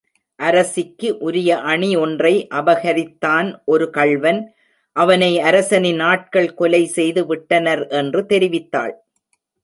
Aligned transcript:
அரசிக்கு 0.39 1.09
உரிய 1.17 1.57
அணி 1.63 1.89
ஒன்றை 1.95 2.31
அபகரித்தான் 2.51 3.49
ஒரு 3.65 3.89
கள்வன் 3.89 4.39
அவனை 4.95 5.39
அரசனின் 5.39 5.99
ஆட்கள் 5.99 6.49
கொலைசெய்து 6.59 7.23
விட்டனர் 7.25 7.83
என்று 7.87 8.23
தெரிவித்தாள். 8.29 8.95